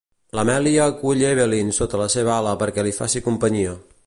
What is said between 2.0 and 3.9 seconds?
la seva ala perquè li faci companyia.